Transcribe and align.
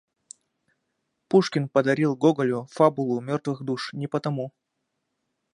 Пушкин 1.29 1.69
подарил 1.69 2.15
Гоголю 2.15 2.65
фабулу 2.71 3.21
"Мертвых 3.21 3.61
душ" 3.61 3.93
не 3.93 4.07
потому 4.07 4.51